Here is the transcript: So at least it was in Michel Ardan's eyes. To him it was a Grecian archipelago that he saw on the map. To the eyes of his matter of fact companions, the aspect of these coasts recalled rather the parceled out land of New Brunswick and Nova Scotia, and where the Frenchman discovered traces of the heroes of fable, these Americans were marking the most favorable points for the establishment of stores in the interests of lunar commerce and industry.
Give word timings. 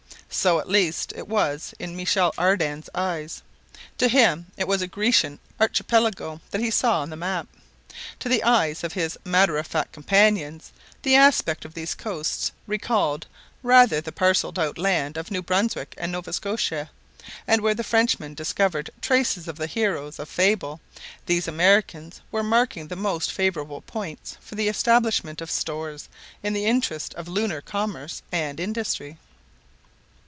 So 0.33 0.59
at 0.61 0.69
least 0.69 1.11
it 1.13 1.27
was 1.27 1.73
in 1.77 1.95
Michel 1.97 2.33
Ardan's 2.37 2.89
eyes. 2.95 3.43
To 3.97 4.07
him 4.07 4.47
it 4.55 4.65
was 4.65 4.81
a 4.81 4.87
Grecian 4.87 5.39
archipelago 5.59 6.39
that 6.51 6.61
he 6.61 6.71
saw 6.71 7.01
on 7.01 7.09
the 7.09 7.17
map. 7.17 7.47
To 8.19 8.29
the 8.29 8.41
eyes 8.41 8.81
of 8.85 8.93
his 8.93 9.17
matter 9.25 9.57
of 9.57 9.67
fact 9.67 9.91
companions, 9.91 10.71
the 11.01 11.15
aspect 11.17 11.65
of 11.65 11.73
these 11.73 11.93
coasts 11.93 12.53
recalled 12.65 13.27
rather 13.61 13.99
the 13.99 14.13
parceled 14.13 14.57
out 14.57 14.77
land 14.77 15.17
of 15.17 15.31
New 15.31 15.41
Brunswick 15.41 15.93
and 15.97 16.13
Nova 16.13 16.31
Scotia, 16.31 16.89
and 17.45 17.61
where 17.61 17.75
the 17.75 17.83
Frenchman 17.83 18.33
discovered 18.33 18.89
traces 19.01 19.49
of 19.49 19.57
the 19.57 19.67
heroes 19.67 20.17
of 20.17 20.29
fable, 20.29 20.79
these 21.25 21.47
Americans 21.49 22.21
were 22.31 22.41
marking 22.41 22.87
the 22.87 22.95
most 22.95 23.33
favorable 23.33 23.81
points 23.81 24.37
for 24.39 24.55
the 24.55 24.69
establishment 24.69 25.41
of 25.41 25.51
stores 25.51 26.07
in 26.41 26.53
the 26.53 26.65
interests 26.65 27.13
of 27.15 27.27
lunar 27.27 27.59
commerce 27.59 28.21
and 28.31 28.61
industry. 28.61 29.17